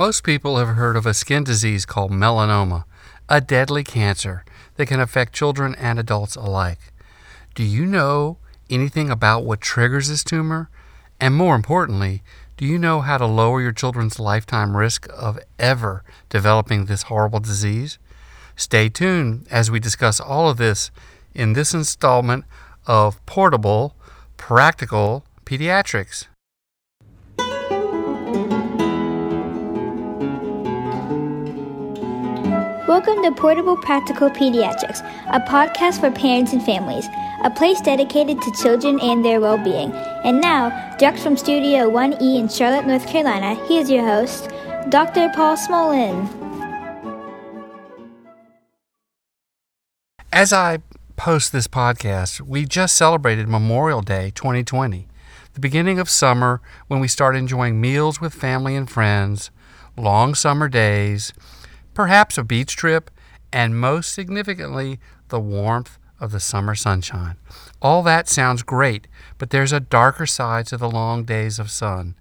[0.00, 2.84] Most people have heard of a skin disease called melanoma,
[3.28, 6.78] a deadly cancer that can affect children and adults alike.
[7.54, 8.38] Do you know
[8.70, 10.70] anything about what triggers this tumor?
[11.20, 12.22] And more importantly,
[12.56, 17.40] do you know how to lower your children's lifetime risk of ever developing this horrible
[17.40, 17.98] disease?
[18.56, 20.90] Stay tuned as we discuss all of this
[21.34, 22.46] in this installment
[22.86, 23.96] of Portable
[24.38, 26.24] Practical Pediatrics.
[32.90, 37.06] Welcome to Portable Practical Pediatrics, a podcast for parents and families,
[37.44, 39.92] a place dedicated to children and their well being.
[40.24, 44.50] And now, direct from Studio 1E in Charlotte, North Carolina, he is your host,
[44.88, 45.30] Dr.
[45.36, 46.28] Paul Smolin.
[50.32, 50.78] As I
[51.14, 55.06] post this podcast, we just celebrated Memorial Day 2020,
[55.54, 59.52] the beginning of summer when we start enjoying meals with family and friends,
[59.96, 61.32] long summer days
[61.94, 63.10] perhaps a beach trip,
[63.52, 67.36] and most significantly, the warmth of the summer sunshine.
[67.80, 69.06] All that sounds great,
[69.38, 72.14] but there's a darker side to the long days of sun.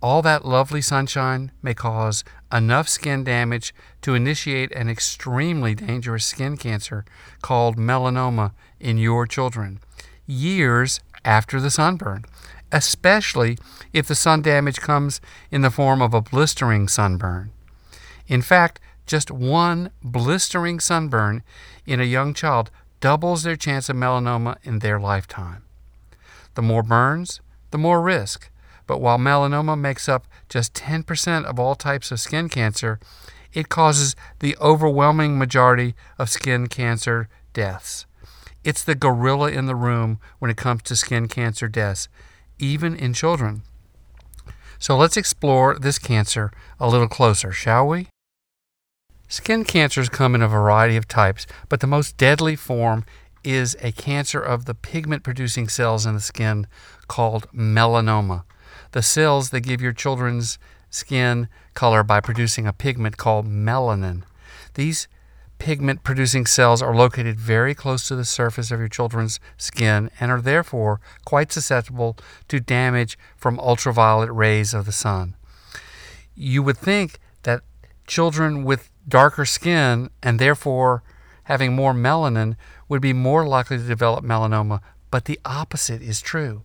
[0.00, 6.56] All that lovely sunshine may cause enough skin damage to initiate an extremely dangerous skin
[6.56, 7.04] cancer
[7.42, 9.80] called melanoma in your children
[10.26, 12.24] years after the sunburn,
[12.70, 13.58] especially
[13.92, 15.20] if the sun damage comes
[15.50, 17.50] in the form of a blistering sunburn.
[18.28, 21.42] In fact, just one blistering sunburn
[21.86, 25.62] in a young child doubles their chance of melanoma in their lifetime.
[26.54, 28.50] The more burns, the more risk.
[28.86, 32.98] But while melanoma makes up just 10% of all types of skin cancer,
[33.52, 38.06] it causes the overwhelming majority of skin cancer deaths.
[38.64, 42.08] It's the gorilla in the room when it comes to skin cancer deaths,
[42.58, 43.62] even in children.
[44.78, 48.08] So let's explore this cancer a little closer, shall we?
[49.28, 53.04] Skin cancers come in a variety of types, but the most deadly form
[53.42, 56.66] is a cancer of the pigment producing cells in the skin
[57.08, 58.44] called melanoma.
[58.92, 60.58] The cells that give your children's
[60.90, 64.22] skin color by producing a pigment called melanin.
[64.74, 65.08] These
[65.58, 70.30] pigment producing cells are located very close to the surface of your children's skin and
[70.30, 72.16] are therefore quite susceptible
[72.48, 75.34] to damage from ultraviolet rays of the sun.
[76.34, 77.62] You would think that
[78.06, 81.02] children with darker skin and therefore
[81.44, 82.56] having more melanin
[82.88, 84.80] would be more likely to develop melanoma,
[85.10, 86.62] but the opposite is true.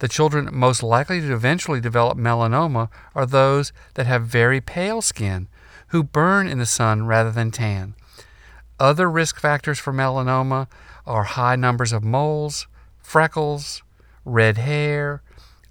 [0.00, 5.48] The children most likely to eventually develop melanoma are those that have very pale skin,
[5.88, 7.94] who burn in the sun rather than tan.
[8.78, 10.68] Other risk factors for melanoma
[11.06, 12.68] are high numbers of moles,
[13.00, 13.82] freckles,
[14.24, 15.22] red hair,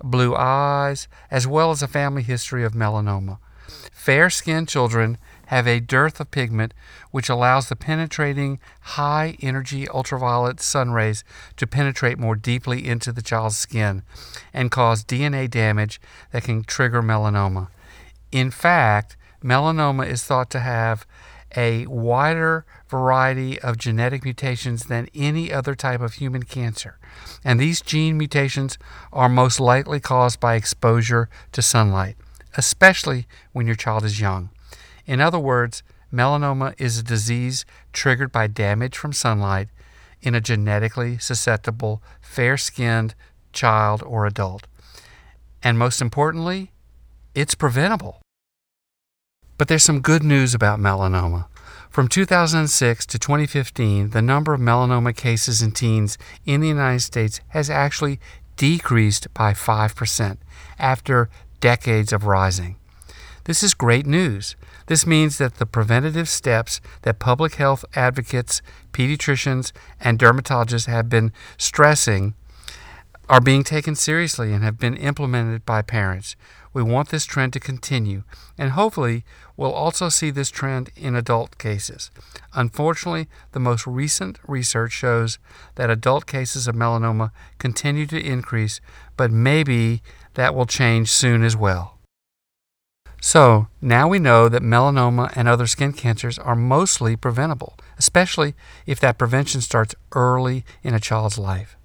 [0.04, 3.38] blue eyes, as well as a family history of melanoma.
[3.92, 6.74] Fair skinned children have a dearth of pigment,
[7.12, 11.24] which allows the penetrating high energy ultraviolet sun rays
[11.58, 14.04] to penetrate more deeply into the child's skin
[14.54, 16.00] and cause DNA damage
[16.32, 17.68] that can trigger melanoma.
[18.32, 21.06] In fact, melanoma is thought to have
[21.56, 26.98] a wider variety of genetic mutations than any other type of human cancer.
[27.44, 28.78] And these gene mutations
[29.14, 32.18] are most likely caused by exposure to sunlight,
[32.58, 34.50] especially when your child is young.
[35.08, 35.82] In other words,
[36.14, 39.70] melanoma is a disease triggered by damage from sunlight
[40.22, 43.16] in a genetically susceptible, fair skinned
[43.54, 44.68] child or adult.
[45.64, 46.72] And most importantly,
[47.34, 48.22] it's preventable.
[49.58, 51.48] But there's some good news about melanoma.
[51.90, 57.40] From 2006 to 2015, the number of melanoma cases in teens in the United States
[57.50, 58.20] has actually
[58.56, 60.38] decreased by 5%
[60.78, 61.30] after
[61.60, 62.76] decades of rising.
[63.48, 64.58] This is great news.
[64.88, 69.72] This means that the preventative steps that public health advocates, pediatricians,
[70.02, 72.34] and dermatologists have been stressing
[73.30, 76.36] are being taken seriously and have been implemented by parents.
[76.74, 78.24] We want this trend to continue,
[78.58, 79.24] and hopefully,
[79.56, 82.12] we'll also see this trend in adult cases.
[82.54, 85.40] Unfortunately, the most recent research shows
[85.76, 88.82] that adult cases of melanoma continue to increase,
[89.16, 90.02] but maybe
[90.34, 91.97] that will change soon as well.
[93.20, 98.54] So now we know that melanoma and other skin cancers are mostly preventable, especially
[98.86, 101.76] if that prevention starts early in a child's life.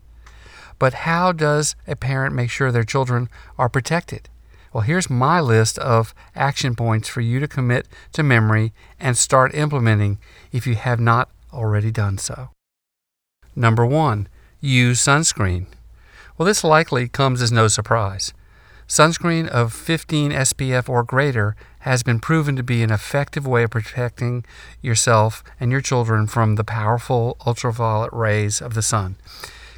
[0.78, 4.28] But how does a parent make sure their children are protected?
[4.72, 9.54] Well, here's my list of action points for you to commit to memory and start
[9.54, 10.18] implementing
[10.50, 12.48] if you have not already done so.
[13.54, 14.28] Number one,
[14.60, 15.66] use sunscreen.
[16.36, 18.32] Well, this likely comes as no surprise.
[18.88, 23.70] Sunscreen of 15 SPF or greater has been proven to be an effective way of
[23.70, 24.44] protecting
[24.80, 29.16] yourself and your children from the powerful ultraviolet rays of the sun.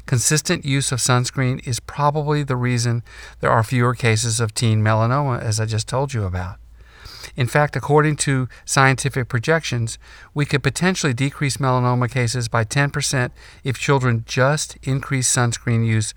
[0.05, 3.01] Consistent use of sunscreen is probably the reason
[3.39, 6.57] there are fewer cases of teen melanoma, as I just told you about.
[7.35, 9.97] In fact, according to scientific projections,
[10.33, 13.31] we could potentially decrease melanoma cases by 10%
[13.63, 16.13] if children just increase sunscreen use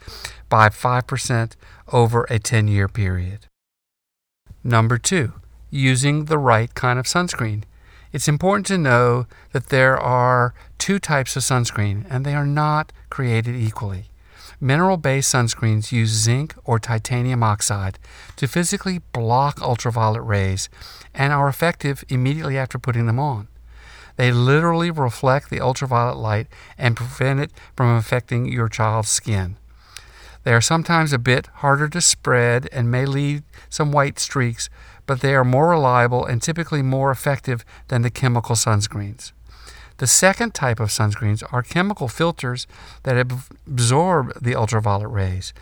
[0.48, 1.52] by 5%
[1.92, 3.46] over a 10 year period.
[4.64, 5.34] Number two,
[5.70, 7.64] using the right kind of sunscreen.
[8.12, 12.92] It's important to know that there are two types of sunscreen and they are not
[13.10, 14.06] created equally.
[14.60, 17.98] Mineral based sunscreens use zinc or titanium oxide
[18.36, 20.68] to physically block ultraviolet rays
[21.14, 23.46] and are effective immediately after putting them on.
[24.16, 29.57] They literally reflect the ultraviolet light and prevent it from affecting your child's skin.
[30.48, 34.70] They are sometimes a bit harder to spread and may leave some white streaks,
[35.04, 39.32] but they are more reliable and typically more effective than the chemical sunscreens.
[39.98, 42.66] The second type of sunscreens are chemical filters
[43.02, 45.52] that absorb the ultraviolet rays.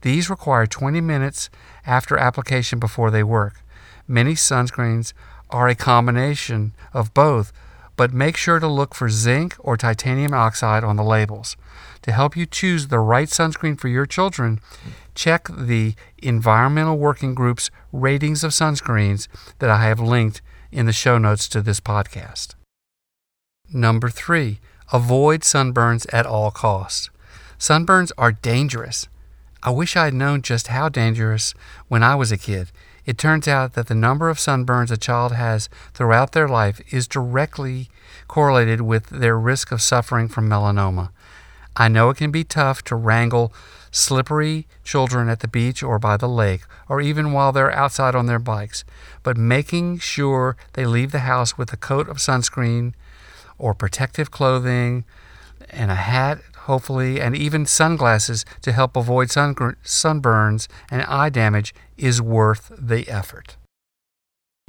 [0.00, 1.50] These require 20 minutes
[1.84, 3.60] after application before they work.
[4.08, 5.12] Many sunscreens
[5.50, 7.52] are a combination of both,
[8.00, 11.54] but make sure to look for zinc or titanium oxide on the labels.
[12.00, 14.58] To help you choose the right sunscreen for your children,
[15.14, 20.40] check the Environmental Working Group's ratings of sunscreens that I have linked
[20.72, 22.54] in the show notes to this podcast.
[23.70, 24.60] Number three,
[24.94, 27.10] avoid sunburns at all costs.
[27.58, 29.08] Sunburns are dangerous.
[29.62, 31.52] I wish I had known just how dangerous
[31.88, 32.72] when I was a kid.
[33.10, 37.08] It turns out that the number of sunburns a child has throughout their life is
[37.08, 37.88] directly
[38.28, 41.10] correlated with their risk of suffering from melanoma.
[41.74, 43.52] I know it can be tough to wrangle
[43.90, 48.26] slippery children at the beach or by the lake, or even while they're outside on
[48.26, 48.84] their bikes,
[49.24, 52.94] but making sure they leave the house with a coat of sunscreen
[53.58, 55.04] or protective clothing
[55.70, 59.54] and a hat, hopefully, and even sunglasses to help avoid sun,
[59.84, 63.56] sunburns and eye damage is worth the effort.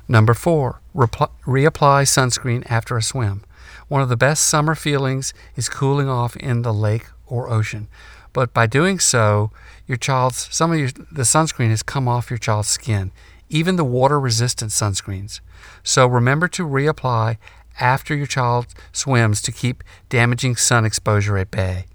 [0.07, 3.43] Number four, repl- reapply sunscreen after a swim.
[3.87, 7.87] One of the best summer feelings is cooling off in the lake or ocean.
[8.33, 9.51] But by doing so,
[9.87, 13.11] your child's some of your, the sunscreen has come off your child's skin,
[13.49, 15.41] even the water resistant sunscreens.
[15.83, 17.37] So remember to reapply
[17.79, 21.85] after your child swims to keep damaging sun exposure at bay.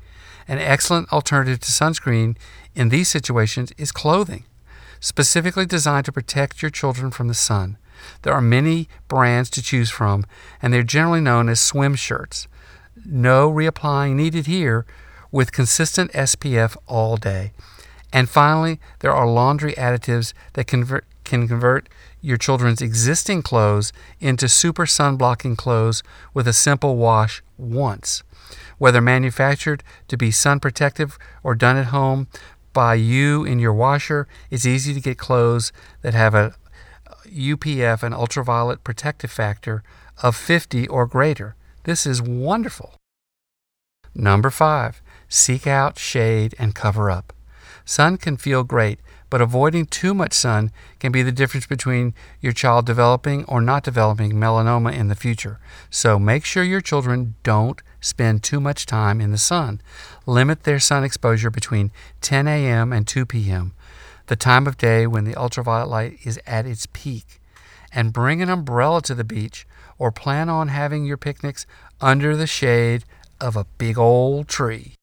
[0.49, 2.37] An excellent alternative to sunscreen
[2.75, 4.45] in these situations is clothing,
[5.01, 7.79] specifically designed to protect your children from the sun.
[8.23, 10.25] There are many brands to choose from,
[10.63, 12.47] and they're generally known as swim shirts.
[13.05, 14.87] No reapplying needed here
[15.33, 17.53] with consistent SPF all day.
[18.13, 21.89] And finally, there are laundry additives that convert, can convert
[22.21, 26.03] your children's existing clothes into super sun blocking clothes
[26.33, 28.23] with a simple wash once.
[28.79, 32.29] Whether manufactured to be sun protective or done at home
[32.73, 36.55] by you in your washer, it's easy to get clothes that have a
[37.07, 39.83] uh, UPF, an ultraviolet protective factor,
[40.23, 41.57] of 50 or greater.
[41.85, 42.95] This is wonderful.
[44.15, 47.33] Number five, seek out shade and cover up.
[47.87, 49.01] Sun can feel great,
[49.31, 53.83] but avoiding too much sun can be the difference between your child developing or not
[53.83, 55.59] developing melanoma in the future.
[55.89, 59.81] So make sure your children don't spend too much time in the sun.
[60.27, 61.91] Limit their sun exposure between
[62.21, 62.93] 10 a.m.
[62.93, 63.73] and 2 p.m
[64.27, 67.41] the time of day when the ultraviolet light is at its peak,
[67.93, 69.67] and bring an umbrella to the beach
[69.99, 71.67] or plan on having your picnics
[72.01, 73.05] under the shade
[73.41, 74.95] of a big old tree.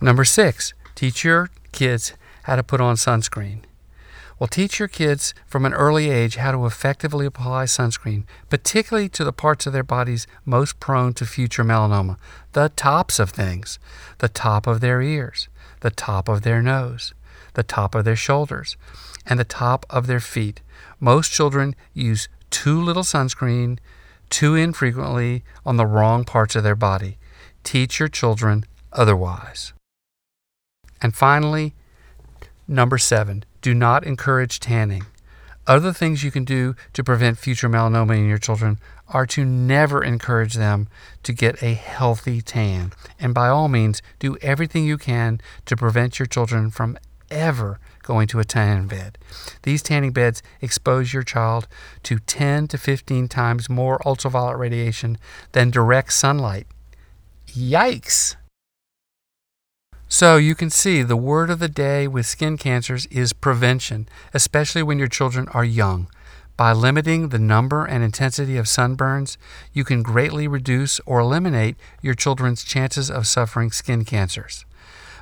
[0.00, 2.14] Number six, teach your kids
[2.44, 3.64] how to put on sunscreen.
[4.38, 9.24] Well, teach your kids from an early age how to effectively apply sunscreen, particularly to
[9.24, 12.16] the parts of their bodies most prone to future melanoma
[12.52, 13.78] the tops of things,
[14.18, 15.48] the top of their ears,
[15.80, 17.14] the top of their nose,
[17.54, 18.76] the top of their shoulders,
[19.26, 20.60] and the top of their feet.
[21.00, 23.78] Most children use too little sunscreen
[24.30, 27.18] too infrequently on the wrong parts of their body.
[27.62, 29.72] Teach your children otherwise.
[31.04, 31.74] And finally,
[32.66, 35.04] number seven, do not encourage tanning.
[35.66, 40.02] Other things you can do to prevent future melanoma in your children are to never
[40.02, 40.88] encourage them
[41.22, 42.94] to get a healthy tan.
[43.20, 46.96] And by all means, do everything you can to prevent your children from
[47.30, 49.18] ever going to a tanning bed.
[49.62, 51.68] These tanning beds expose your child
[52.04, 55.18] to 10 to 15 times more ultraviolet radiation
[55.52, 56.66] than direct sunlight.
[57.48, 58.36] Yikes!
[60.08, 64.82] So you can see the word of the day with skin cancers is prevention, especially
[64.82, 66.08] when your children are young.
[66.56, 69.36] By limiting the number and intensity of sunburns,
[69.72, 74.64] you can greatly reduce or eliminate your children's chances of suffering skin cancers.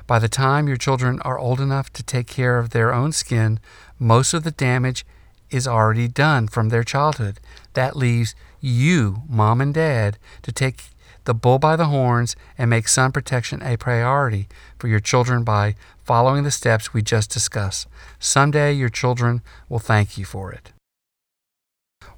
[0.05, 3.59] By the time your children are old enough to take care of their own skin,
[3.97, 5.05] most of the damage
[5.49, 7.39] is already done from their childhood.
[7.73, 10.83] That leaves you, mom and dad, to take
[11.25, 15.75] the bull by the horns and make sun protection a priority for your children by
[16.03, 17.87] following the steps we just discussed.
[18.19, 20.71] Someday your children will thank you for it.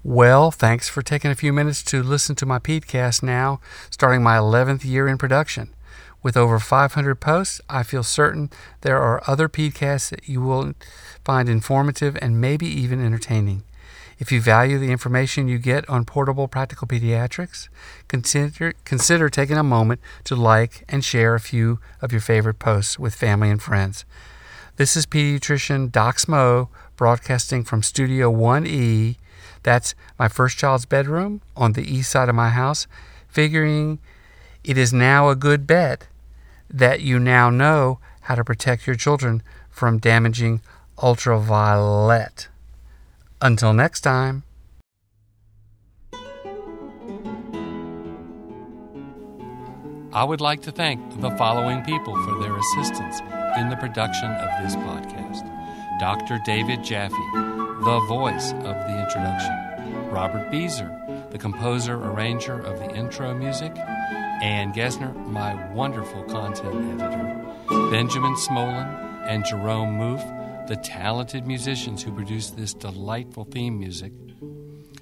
[0.03, 3.59] Well, thanks for taking a few minutes to listen to my podcast now,
[3.89, 5.69] starting my 11th year in production.
[6.21, 8.49] With over 500 posts, I feel certain
[8.81, 10.73] there are other podcasts that you will
[11.23, 13.63] find informative and maybe even entertaining.
[14.17, 17.67] If you value the information you get on portable practical pediatrics,
[18.07, 22.97] consider, consider taking a moment to like and share a few of your favorite posts
[22.97, 24.05] with family and friends.
[24.77, 29.17] This is pediatrician Doc Smo broadcasting from Studio 1E.
[29.63, 32.87] That's my first child's bedroom on the east side of my house,
[33.27, 33.99] figuring
[34.63, 36.07] it is now a good bet
[36.69, 40.61] that you now know how to protect your children from damaging
[41.03, 42.47] ultraviolet.
[43.45, 44.41] Until next time.
[50.11, 53.19] I would like to thank the following people for their assistance
[53.59, 55.47] in the production of this podcast
[55.99, 56.39] Dr.
[56.43, 60.89] David Jaffe, the voice of the introduction, Robert Beezer,
[61.29, 67.45] the composer arranger of the intro music, Ann Gesner, my wonderful content editor,
[67.91, 68.87] Benjamin Smolin,
[69.27, 74.11] and Jerome Moof, the talented musicians who produced this delightful theme music,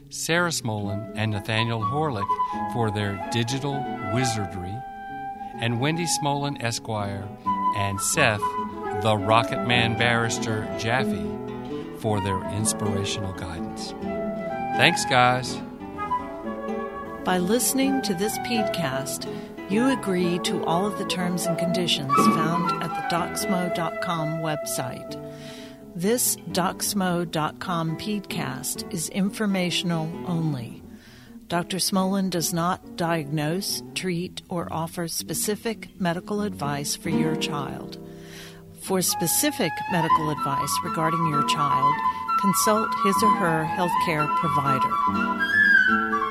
[0.09, 2.27] Sarah Smolin and Nathaniel Horlick
[2.73, 3.73] for their digital
[4.13, 4.75] wizardry,
[5.55, 7.27] and Wendy Smolin Esquire
[7.77, 8.41] and Seth,
[9.01, 11.29] the Rocket Man Barrister Jaffe,
[11.99, 13.93] for their inspirational guidance.
[14.77, 15.55] Thanks, guys.
[17.23, 19.27] By listening to this podcast,
[19.69, 25.19] you agree to all of the terms and conditions found at the docsmo.com website.
[25.95, 30.81] This docsmo.com podcast is informational only.
[31.47, 31.77] Dr.
[31.77, 37.99] Smolin does not diagnose, treat, or offer specific medical advice for your child.
[38.81, 41.93] For specific medical advice regarding your child,
[42.41, 46.22] consult his or her healthcare provider.